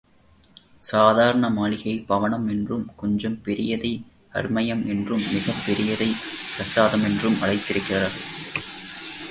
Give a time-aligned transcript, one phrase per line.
[0.79, 4.03] சாதாரண மாளிகையை பவனம் என்றும், கொஞ்சம் பெரியதை
[4.33, 6.11] ஹர்மயம் என்றும் மிகப் பெரியதை
[6.55, 8.25] பிரசாதம் என்றும் அழைத்திருக்கிறார்கள்.